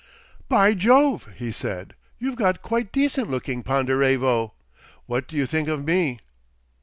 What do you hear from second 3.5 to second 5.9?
Ponderevo! What do you think of